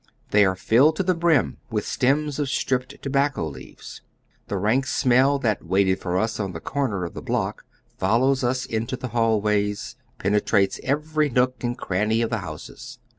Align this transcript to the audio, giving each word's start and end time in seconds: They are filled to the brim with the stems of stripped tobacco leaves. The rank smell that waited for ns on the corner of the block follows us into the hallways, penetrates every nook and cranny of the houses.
They 0.31 0.45
are 0.45 0.55
filled 0.55 0.95
to 0.95 1.03
the 1.03 1.13
brim 1.13 1.57
with 1.69 1.83
the 1.85 1.91
stems 1.91 2.39
of 2.39 2.49
stripped 2.49 2.99
tobacco 3.03 3.47
leaves. 3.47 4.01
The 4.47 4.57
rank 4.57 4.87
smell 4.87 5.37
that 5.37 5.63
waited 5.63 5.99
for 5.99 6.19
ns 6.19 6.39
on 6.39 6.53
the 6.53 6.59
corner 6.59 7.05
of 7.05 7.13
the 7.13 7.21
block 7.21 7.65
follows 7.99 8.43
us 8.43 8.65
into 8.65 8.97
the 8.97 9.09
hallways, 9.09 9.95
penetrates 10.17 10.79
every 10.81 11.29
nook 11.29 11.63
and 11.63 11.77
cranny 11.77 12.23
of 12.23 12.31
the 12.31 12.39
houses. 12.39 12.97